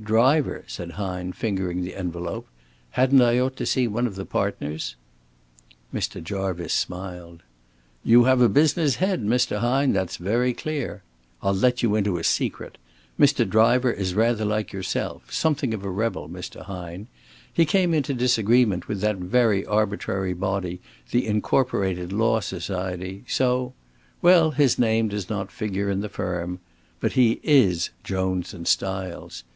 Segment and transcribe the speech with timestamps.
[0.00, 2.46] "Driver?" said Hine, fingering the envelope.
[2.90, 4.94] "Hadn't I ought to see one of the partners?"
[5.92, 6.22] Mr.
[6.22, 7.42] Jarvice smiled.
[8.04, 9.58] "You have a business head, Mr.
[9.58, 11.02] Hine, that's very clear.
[11.42, 12.78] I'll let you into a secret.
[13.18, 13.44] Mr.
[13.48, 16.60] Driver is rather like yourself something of a rebel, Mr.
[16.62, 17.08] Hine.
[17.52, 20.80] He came into disagreement with that very arbitrary body
[21.10, 23.74] the Incorporated Law Society, so,
[24.22, 26.60] well his name does not figure in the firm.
[27.00, 29.42] But he is Jones and Stiles.